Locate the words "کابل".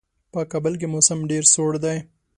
0.51-0.73